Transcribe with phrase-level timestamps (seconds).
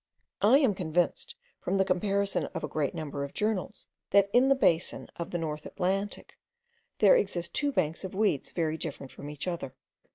[0.41, 4.55] I am convinced, from the comparison of a great number of journals, that in the
[4.55, 6.39] basin of the Northern Atlantic
[6.97, 9.75] there exist two banks of weeds very different from each other.